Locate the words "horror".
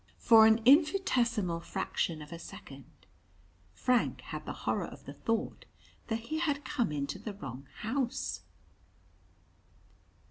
4.65-4.87